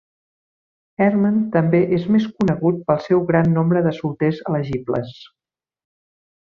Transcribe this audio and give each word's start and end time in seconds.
Herman 1.05 1.37
també 1.55 1.81
és 1.99 2.07
més 2.15 2.25
conegut 2.39 2.81
pel 2.89 3.03
seu 3.09 3.23
gran 3.29 3.55
nombre 3.61 3.87
de 3.91 3.95
solters 4.01 4.43
elegibles. 4.53 5.17